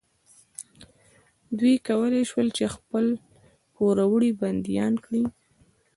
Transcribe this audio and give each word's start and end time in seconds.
دوی 1.57 1.75
کولی 1.87 2.21
شول 2.29 2.47
چې 2.57 2.65
خپل 2.75 3.05
پوروړي 3.73 4.31
بندیان 4.41 4.93
کړي. 5.05 5.23